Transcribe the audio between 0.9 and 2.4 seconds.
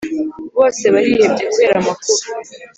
barihebye kubera amakuba